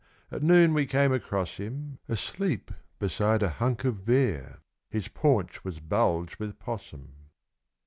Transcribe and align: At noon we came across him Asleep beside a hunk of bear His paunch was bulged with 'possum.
At 0.31 0.41
noon 0.41 0.73
we 0.73 0.87
came 0.87 1.13
across 1.13 1.57
him 1.57 1.99
Asleep 2.09 2.71
beside 2.97 3.43
a 3.43 3.49
hunk 3.51 3.83
of 3.85 4.03
bear 4.03 4.61
His 4.89 5.07
paunch 5.07 5.63
was 5.63 5.79
bulged 5.79 6.37
with 6.37 6.57
'possum. 6.57 7.27